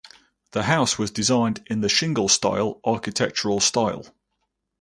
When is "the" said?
0.53-0.63, 1.81-1.87